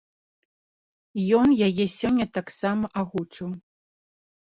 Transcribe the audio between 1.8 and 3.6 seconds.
сёння таксама агучыў.